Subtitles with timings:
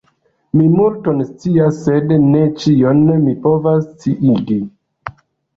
[0.59, 4.59] Mi multon scias, sed ne ĉion mi povas sciigi.